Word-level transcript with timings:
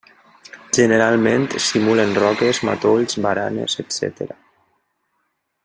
Generalment 0.77 1.45
simulen 1.65 2.15
roques, 2.21 2.63
matolls, 2.71 3.19
baranes, 3.27 3.77
etcètera. 3.85 4.39